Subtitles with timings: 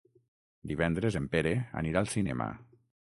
[0.71, 1.51] Divendres en Pere
[1.83, 2.49] anirà al cinema.